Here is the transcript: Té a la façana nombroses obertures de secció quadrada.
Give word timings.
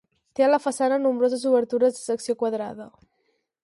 Té 0.37 0.45
a 0.45 0.47
la 0.51 0.59
façana 0.63 0.97
nombroses 1.03 1.45
obertures 1.53 1.99
de 1.99 2.03
secció 2.09 2.39
quadrada. 2.45 2.93